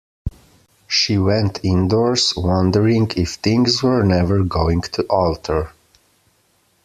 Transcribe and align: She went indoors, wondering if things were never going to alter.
She 0.87 1.19
went 1.19 1.63
indoors, 1.63 2.33
wondering 2.35 3.11
if 3.17 3.35
things 3.35 3.83
were 3.83 4.03
never 4.03 4.43
going 4.43 4.81
to 4.93 5.03
alter. 5.03 5.73